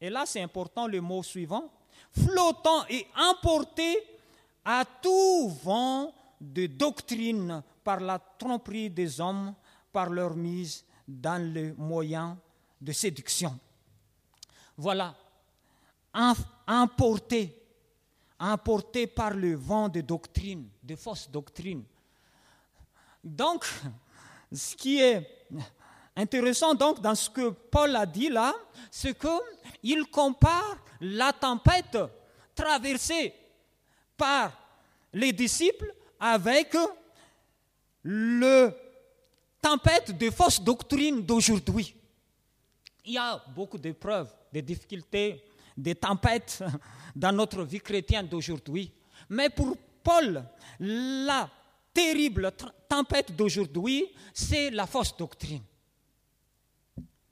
[0.01, 1.73] et là c'est important le mot suivant,
[2.13, 3.99] flottants et emportés
[4.65, 9.55] à tout vent de doctrine par la tromperie des hommes,
[9.97, 12.39] par leur mise dans le moyen
[12.79, 13.59] de séduction.
[14.77, 15.15] Voilà,
[16.67, 17.59] emportés,
[18.39, 21.83] emportés par le vent de doctrine, de fausses doctrines.
[23.25, 23.65] Donc,
[24.53, 25.27] ce qui est
[26.15, 28.55] intéressant donc dans ce que Paul a dit là,
[28.91, 31.97] c'est qu'il compare la tempête
[32.55, 33.33] traversée
[34.15, 34.53] par
[35.15, 36.77] les disciples avec
[38.03, 38.86] le
[39.67, 41.93] tempête de fausses doctrines d'aujourd'hui.
[43.05, 45.43] Il y a beaucoup de preuves, de difficultés,
[45.77, 46.63] des tempêtes
[47.17, 48.93] dans notre vie chrétienne d'aujourd'hui.
[49.29, 50.45] Mais pour Paul,
[50.79, 51.51] la
[51.93, 52.53] terrible
[52.89, 55.63] tempête d'aujourd'hui, c'est la fausse doctrine.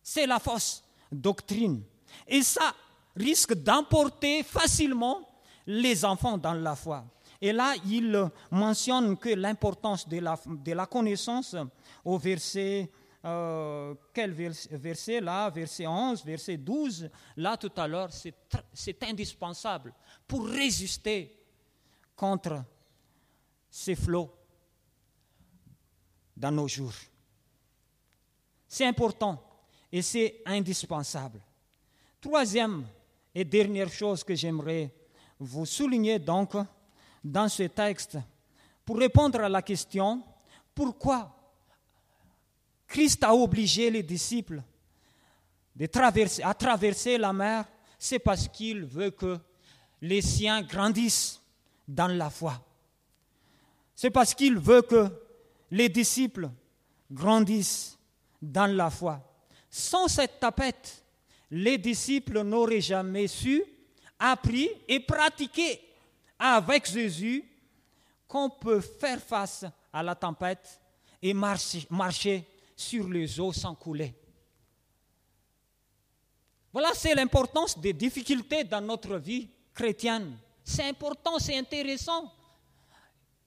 [0.03, 1.83] C'est la fausse doctrine.
[2.27, 2.75] Et ça
[3.15, 5.21] risque d'emporter facilement
[5.69, 7.05] les enfants dans la foi.
[7.41, 11.55] Et là, il mentionne que l'importance de la, de la, connaissance
[12.05, 12.91] au verset,
[13.25, 18.11] euh, quel verset là, verset 11, verset 12, là tout à l'heure,
[18.73, 19.95] c'est indispensable
[20.27, 21.45] pour résister
[22.15, 22.65] contre
[23.71, 24.31] ces flots
[26.37, 26.95] dans nos jours.
[28.69, 29.43] C'est important
[29.91, 31.41] et c'est indispensable.
[32.21, 32.87] Troisième
[33.35, 34.93] et dernière chose que j'aimerais
[35.39, 36.55] vous souligner donc
[37.23, 38.19] dans ce texte,
[38.85, 40.23] pour répondre à la question,
[40.75, 41.44] pourquoi
[42.87, 44.63] Christ a obligé les disciples
[46.43, 47.65] à traverser la mer,
[47.99, 49.39] c'est parce qu'il veut que
[50.01, 51.41] les siens grandissent
[51.89, 52.65] dans la foi.
[53.95, 55.09] C'est parce qu'il veut que
[55.71, 56.51] les disciples
[57.11, 57.99] grandissent
[58.41, 59.21] dans la foi.
[59.71, 61.05] Sans cette tapette,
[61.51, 63.63] les disciples n'auraient jamais su,
[64.19, 65.81] appris et pratiqué
[66.39, 67.45] avec Jésus
[68.29, 70.81] qu'on peut faire face à la tempête
[71.23, 74.15] et marcher sur les eaux sans couler.
[76.73, 80.37] Voilà, c'est l'importance des difficultés dans notre vie chrétienne.
[80.65, 82.33] C'est important, c'est intéressant.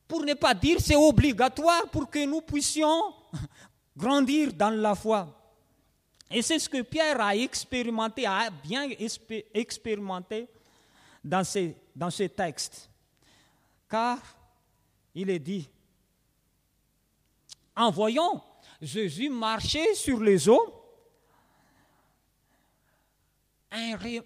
[0.07, 3.13] Pour ne pas dire c'est obligatoire pour que nous puissions
[3.97, 5.27] grandir dans la foi.
[6.29, 8.87] Et c'est ce que Pierre a expérimenté, a bien
[9.53, 10.47] expérimenté
[11.23, 12.89] dans ces, dans ce texte.
[13.89, 14.19] Car
[15.15, 15.67] il est dit,
[17.75, 18.43] en voyant
[18.81, 20.73] Jésus marcher sur les eaux,
[23.71, 24.21] je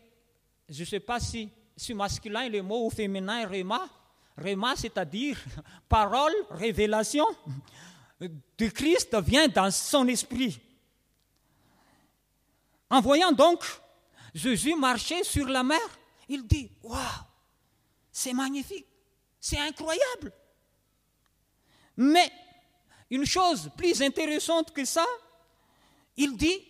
[0.69, 1.49] ne sais pas si
[1.81, 3.89] si masculin le mot ou féminin rema.
[4.37, 5.37] Rema, c'est-à-dire
[5.89, 7.25] parole, révélation
[8.19, 10.59] de Christ vient dans son esprit.
[12.89, 13.63] En voyant donc
[14.33, 15.79] Jésus marcher sur la mer,
[16.29, 16.99] il dit Waouh,
[18.11, 18.85] c'est magnifique,
[19.39, 20.31] c'est incroyable.
[21.97, 22.31] Mais
[23.11, 25.05] une chose plus intéressante que ça,
[26.17, 26.67] il dit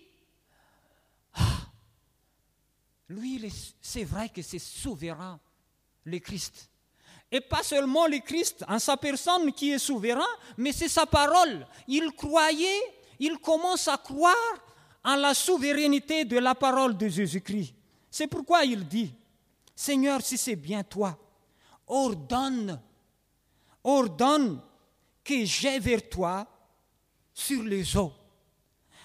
[3.08, 3.52] Lui,
[3.82, 5.40] c'est vrai que c'est souverain,
[6.06, 6.70] le Christ.
[7.32, 10.28] Et pas seulement le Christ en sa personne qui est souverain,
[10.58, 11.68] mais c'est sa parole.
[11.88, 12.82] Il croyait,
[13.20, 14.36] il commence à croire
[15.04, 17.74] en la souveraineté de la parole de Jésus-Christ.
[18.10, 19.14] C'est pourquoi il dit,
[19.76, 21.18] Seigneur, si c'est bien toi,
[21.88, 22.80] ordonne,
[23.84, 24.62] ordonne
[25.24, 26.48] que j'aie vers toi
[27.34, 28.14] sur les eaux.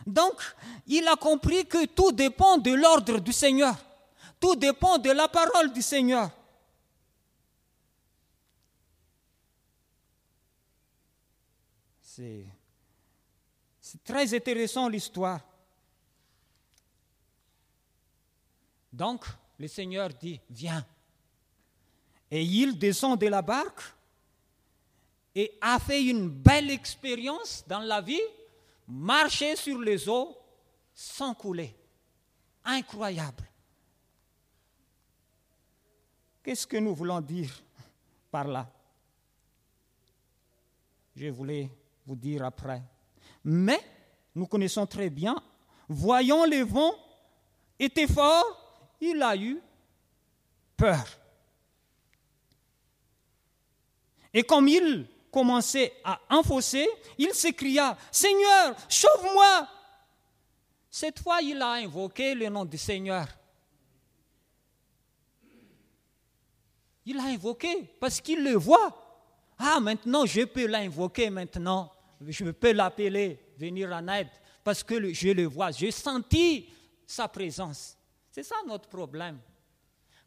[0.07, 0.40] Donc,
[0.87, 3.76] il a compris que tout dépend de l'ordre du Seigneur.
[4.38, 6.31] Tout dépend de la parole du Seigneur.
[12.02, 12.46] C'est
[14.05, 15.40] très intéressant l'histoire.
[18.92, 19.26] Donc,
[19.59, 20.87] le Seigneur dit, viens.
[22.31, 23.83] Et il descend de la barque
[25.38, 28.22] et a fait une belle expérience dans la vie,
[28.88, 30.35] marcher sur les eaux
[30.94, 31.77] sans couler.
[32.64, 33.44] Incroyable.
[36.42, 37.62] Qu'est-ce que nous voulons dire
[38.31, 38.66] par là?
[41.14, 41.70] Je voulais
[42.07, 42.83] vous dire après.
[43.44, 43.81] Mais
[44.35, 45.37] nous connaissons très bien,
[45.87, 46.94] voyant les vents
[47.79, 49.61] étaient forts, il a eu
[50.79, 51.05] peur.
[54.33, 59.68] Et comme il commençait à enfoncer, il s'écria, Seigneur, sauve-moi.
[60.90, 63.26] Cette fois, il a invoqué le nom du Seigneur.
[67.05, 69.07] Il l'a invoqué parce qu'il le voit.
[69.59, 71.92] Ah, maintenant, je peux l'invoquer maintenant.
[72.20, 74.30] Je peux l'appeler, venir en aide,
[74.64, 75.70] parce que je le vois.
[75.70, 76.68] J'ai senti
[77.07, 77.96] sa présence.
[78.30, 79.38] C'est ça notre problème.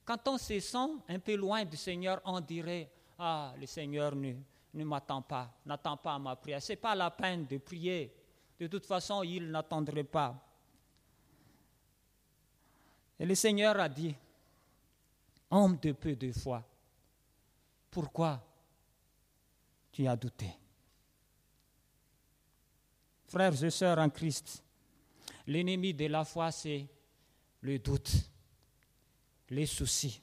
[0.05, 4.33] Quand on se sent un peu loin du Seigneur, on dirait Ah, le Seigneur ne,
[4.73, 6.61] ne m'attend pas, n'attend pas ma prière.
[6.61, 8.13] Ce n'est pas la peine de prier.
[8.59, 10.35] De toute façon, il n'attendrait pas.
[13.19, 14.15] Et le Seigneur a dit
[15.51, 16.63] Homme de peu de foi,
[17.89, 18.39] pourquoi
[19.91, 20.55] tu as douté?
[23.27, 24.63] Frères et sœurs en Christ,
[25.47, 26.87] l'ennemi de la foi, c'est
[27.61, 28.11] le doute,
[29.49, 30.21] les soucis.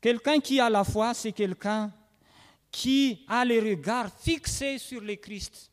[0.00, 1.92] Quelqu'un qui a la foi, c'est quelqu'un
[2.70, 5.70] qui a les regards fixés sur le Christ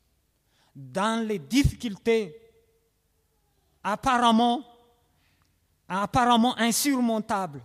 [0.75, 2.35] dans les difficultés
[3.83, 4.63] apparemment,
[5.87, 7.61] apparemment insurmontables.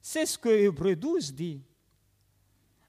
[0.00, 1.60] C'est ce que Hébreu 12 dit.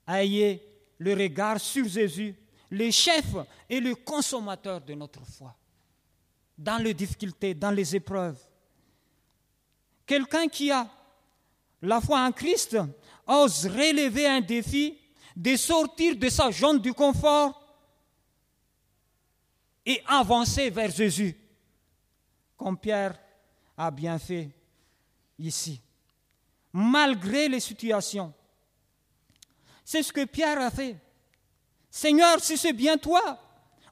[0.07, 0.61] Ayez
[0.97, 2.35] le regard sur Jésus,
[2.69, 3.25] le chef
[3.69, 5.55] et le consommateur de notre foi,
[6.57, 8.39] dans les difficultés, dans les épreuves.
[10.05, 10.87] Quelqu'un qui a
[11.81, 12.77] la foi en Christ
[13.27, 14.97] ose relever un défi
[15.35, 17.61] de sortir de sa zone du confort
[19.85, 21.35] et avancer vers Jésus,
[22.57, 23.19] comme Pierre
[23.77, 24.49] a bien fait
[25.37, 25.81] ici,
[26.71, 28.33] malgré les situations.
[29.83, 30.95] C'est ce que Pierre a fait.
[31.91, 33.39] Seigneur, si c'est bien toi,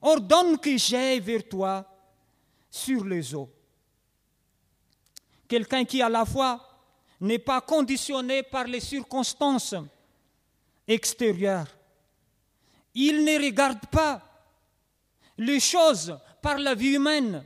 [0.01, 1.87] ordonne que j'aille vers toi
[2.71, 3.49] sur les eaux.
[5.47, 6.72] Quelqu'un qui à la foi
[7.23, 9.75] n'est pas conditionné par les circonstances
[10.85, 11.69] extérieures.
[12.93, 14.21] Il ne regarde pas
[15.37, 17.45] les choses par la vie humaine,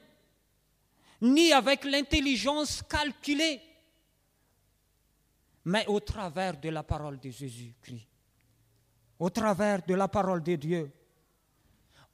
[1.21, 3.61] ni avec l'intelligence calculée,
[5.65, 8.07] mais au travers de la parole de Jésus-Christ,
[9.19, 10.91] au travers de la parole de Dieu.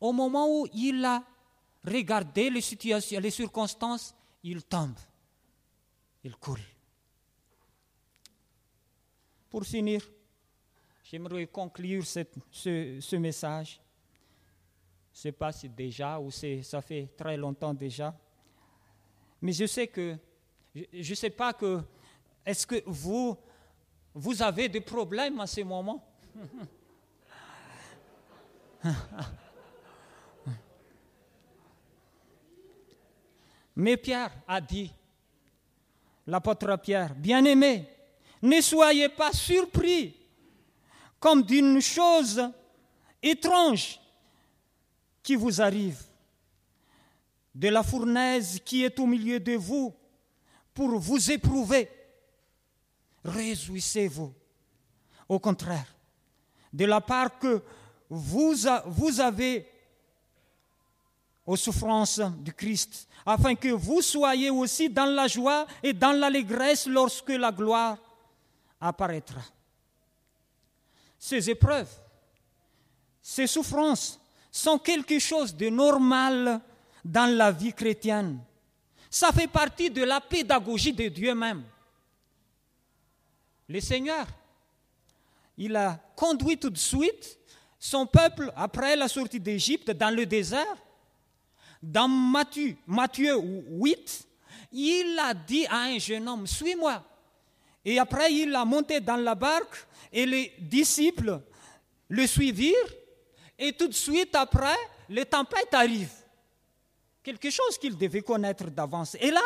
[0.02, 1.24] Au moment où il a
[1.86, 5.00] regardé les situations, les circonstances, il tombe,
[6.26, 6.60] il coule.
[9.54, 10.02] Pour finir,
[11.04, 13.80] j'aimerais conclure ce, message.
[15.14, 18.18] Je ne sais pas si déjà ou ça fait très longtemps déjà.
[19.40, 20.18] Mais je sais que,
[20.74, 21.84] je ne sais pas que,
[22.44, 23.38] est-ce que vous,
[24.16, 26.04] vous avez des problèmes à ce moment?
[33.76, 34.92] Mais Pierre a dit,
[36.26, 37.93] l'apôtre Pierre, bien-aimé,
[38.44, 40.14] ne soyez pas surpris
[41.18, 42.52] comme d'une chose
[43.22, 44.00] étrange
[45.24, 45.98] qui vous arrive,
[47.56, 49.94] de la fournaise qui est au milieu de vous
[50.74, 51.90] pour vous éprouver.
[53.24, 54.34] Réjouissez-vous.
[55.30, 55.88] Au contraire,
[56.74, 57.64] de la part que
[58.10, 58.54] vous,
[58.88, 59.66] vous avez
[61.46, 66.88] aux souffrances du Christ, afin que vous soyez aussi dans la joie et dans l'allégresse
[66.88, 67.98] lorsque la gloire
[68.88, 69.42] apparaîtra.
[71.18, 71.90] Ces épreuves,
[73.22, 74.20] ces souffrances
[74.52, 76.60] sont quelque chose de normal
[77.04, 78.40] dans la vie chrétienne.
[79.10, 81.64] Ça fait partie de la pédagogie de Dieu même.
[83.70, 84.28] Le Seigneur,
[85.58, 87.40] il a conduit tout de suite
[87.80, 90.78] son peuple après la sortie d'Égypte dans le désert.
[91.82, 94.28] Dans Matthieu, Matthieu 8,
[94.72, 97.04] il a dit à un jeune homme, suis-moi.
[97.86, 101.42] Et après, il a monté dans la barque et les disciples
[102.08, 102.94] le suivirent.
[103.58, 104.78] Et tout de suite après,
[105.10, 106.24] les tempêtes arrivent.
[107.22, 109.16] Quelque chose qu'il devait connaître d'avance.
[109.20, 109.42] Et là,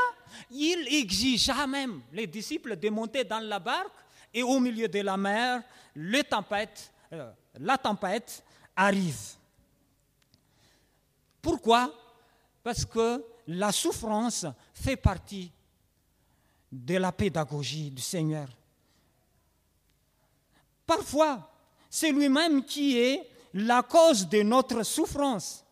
[0.52, 3.94] il exigea même les disciples de monter dans la barque
[4.34, 5.64] et au milieu de la mer,
[5.96, 8.44] euh, la tempête
[8.76, 9.20] arrive.
[11.42, 11.94] Pourquoi?
[12.64, 15.52] Parce que la souffrance fait partie
[16.72, 18.48] de la pédagogie du Seigneur.
[20.86, 21.52] Parfois,
[21.90, 25.66] c'est lui-même qui est la cause de notre souffrance.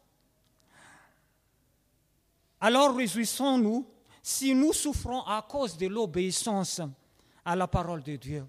[2.59, 3.85] Alors réjouissons-nous
[4.21, 6.81] si nous souffrons à cause de l'obéissance
[7.43, 8.45] à la parole de Dieu.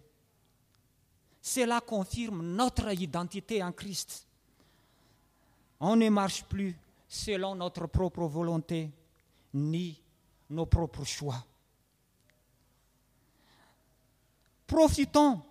[1.42, 4.26] Cela confirme notre identité en Christ.
[5.78, 6.76] On ne marche plus
[7.07, 8.90] selon notre propre volonté,
[9.53, 10.01] ni
[10.49, 11.44] nos propres choix.
[14.67, 15.43] Profitons,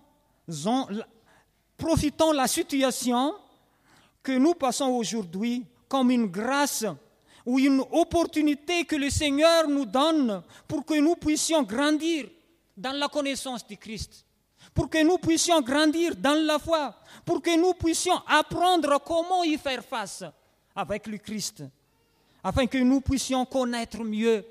[2.32, 3.34] la situation
[4.22, 6.84] que nous passons aujourd'hui comme une grâce
[7.44, 12.28] ou une opportunité que le Seigneur nous donne pour que nous puissions grandir
[12.76, 14.24] dans la connaissance du Christ,
[14.74, 16.94] pour que nous puissions grandir dans la foi,
[17.24, 20.24] pour que nous puissions apprendre comment y faire face
[20.74, 21.62] avec le Christ,
[22.42, 24.44] afin que nous puissions connaître mieux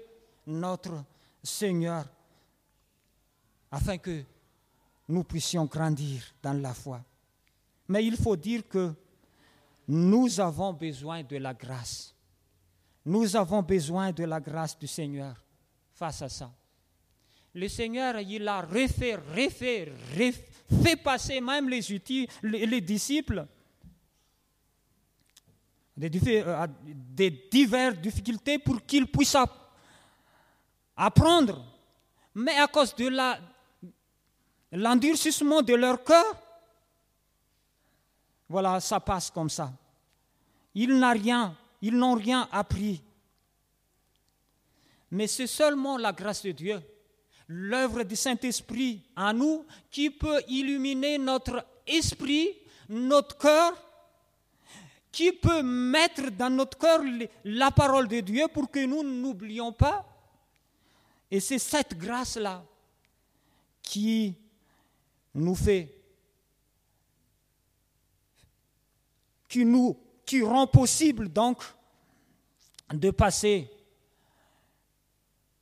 [0.47, 1.03] notre
[1.43, 2.05] Seigneur,
[3.72, 4.24] afin que
[5.08, 7.03] nous puissions grandir dans la foi.
[7.88, 8.93] Mais il faut dire que
[9.88, 12.16] nous avons besoin de la grâce.
[13.06, 15.36] Nous avons besoin de la grâce du Seigneur
[15.93, 16.51] face à ça.
[17.53, 21.82] Le Seigneur, il a refait, refait, refait passer même les,
[22.43, 23.47] les, disciples
[25.95, 29.38] des, euh, des diverses difficultés pour qu'ils puissent
[30.97, 31.64] apprendre.
[32.34, 33.39] Mais à cause de la
[34.76, 36.36] l'endurcissement de leur cœur,
[38.47, 39.71] voilà, ça passe comme ça.
[40.76, 43.01] Ils n'ont rien, ils n'ont rien appris.
[45.11, 46.82] Mais c'est seulement la grâce de Dieu,
[47.47, 52.49] l'œuvre du Saint-Esprit en nous qui peut illuminer notre esprit,
[52.89, 53.73] notre cœur,
[55.11, 57.01] qui peut mettre dans notre cœur
[57.45, 60.05] la parole de Dieu pour que nous n'oublions pas.
[61.32, 62.63] Et c'est cette grâce-là
[63.82, 64.36] qui
[65.36, 65.93] nous fait,
[69.47, 69.97] qui nous,
[70.43, 71.63] rend possible donc
[72.93, 73.69] de passer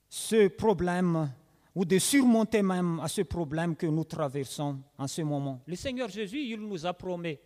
[0.09, 1.31] ce problème
[1.75, 5.61] ou de surmonter même à ce problème que nous traversons en ce moment.
[5.65, 7.37] Le Seigneur Jésus, il nous a promis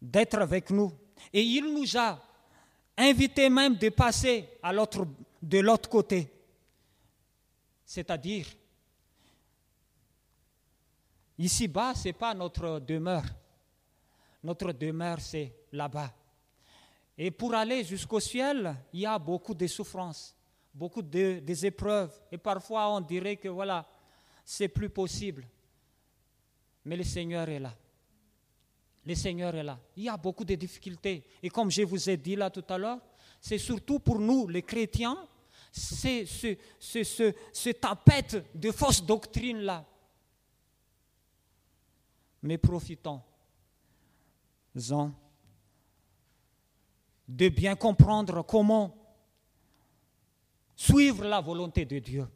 [0.00, 0.92] d'être avec nous
[1.32, 2.22] et il nous a
[2.96, 4.48] invités même de passer
[5.42, 6.30] de l'autre côté.
[7.84, 8.46] C'est-à-dire,
[11.38, 13.24] ici-bas, ce n'est pas notre demeure.
[14.42, 16.12] Notre demeure, c'est là-bas.
[17.16, 20.34] Et pour aller jusqu'au ciel, il y a beaucoup de souffrances
[20.78, 22.12] beaucoup de, des épreuves.
[22.30, 23.84] Et parfois, on dirait que voilà,
[24.44, 25.46] c'est plus possible.
[26.84, 27.74] Mais le Seigneur est là.
[29.04, 29.78] Le Seigneur est là.
[29.96, 31.24] Il y a beaucoup de difficultés.
[31.42, 33.00] Et comme je vous ai dit là tout à l'heure,
[33.40, 35.18] c'est surtout pour nous, les chrétiens,
[35.72, 39.84] c'est ce, ce, ce, ce tapette de fausses doctrines-là.
[42.42, 43.22] Mais profitons-en
[47.26, 48.94] de bien comprendre comment
[50.74, 52.26] suivre la volonté de Dieu,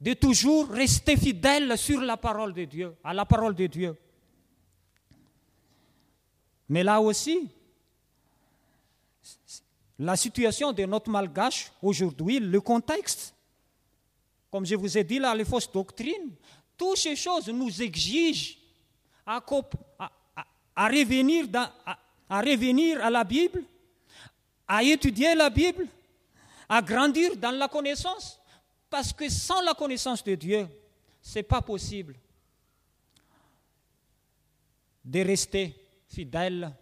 [0.00, 3.98] de toujours rester fidèle sur la parole de Dieu, à la parole de Dieu.
[6.68, 7.50] Mais là aussi,
[9.98, 13.34] la situation de notre malgache aujourd'hui, le contexte,
[14.50, 16.34] comme je vous ai dit là, les fausses doctrines,
[16.78, 18.56] toutes ces choses nous exigent
[19.26, 19.38] à,
[20.88, 21.46] revenir,
[22.28, 23.62] à revenir à la Bible,
[24.66, 25.86] à étudier la Bible,
[26.68, 28.40] à grandir dans la connaissance.
[28.88, 30.68] Parce que sans la connaissance de Dieu,
[31.20, 32.14] ce n'est pas possible
[35.04, 35.74] de rester
[36.08, 36.72] fidèle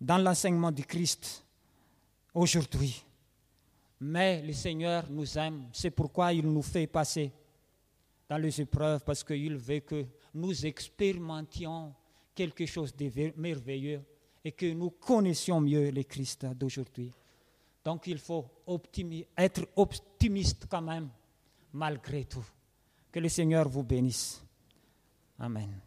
[0.00, 1.44] dans l'enseignement du Christ
[2.32, 3.04] aujourd'hui.
[4.00, 7.30] Mais le Seigneur nous aime, c'est pourquoi il nous fait passer
[8.28, 11.94] dans les épreuves, parce qu'il veut que nous expérimentions
[12.34, 14.02] quelque chose de merveilleux
[14.44, 17.12] et que nous connaissions mieux le Christ d'aujourd'hui.
[17.84, 18.46] Donc il faut
[19.36, 21.08] être optimiste quand même,
[21.72, 22.44] malgré tout.
[23.10, 24.42] Que le Seigneur vous bénisse.
[25.38, 25.80] Amen.